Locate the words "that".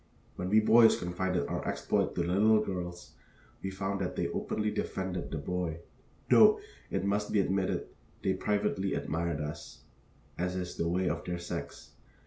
4.01-4.15